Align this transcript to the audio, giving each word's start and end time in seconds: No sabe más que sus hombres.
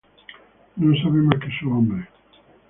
No 0.77 0.95
sabe 0.97 1.21
más 1.21 1.39
que 1.39 1.51
sus 1.59 1.71
hombres. 1.71 2.07